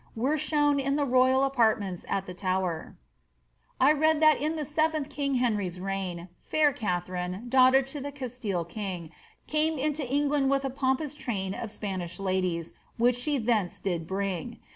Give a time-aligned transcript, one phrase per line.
[0.15, 2.97] were shown in the royal apartments at the Tower :^
[3.41, 8.65] >* I read that in the 7th King Henry^s reign Fair Katharine, daughter to the Castille
[8.67, 9.11] king,
[9.45, 14.57] Came into England with a pompous train Of Spanish ladies, which she thence did bring.